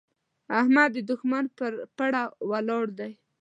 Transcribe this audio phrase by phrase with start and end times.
[0.59, 3.11] احمد د دوښمن پر پره ولاړ دی.